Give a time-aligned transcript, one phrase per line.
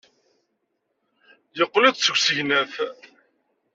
[1.57, 2.73] Yeqqel-d seg usegnaf.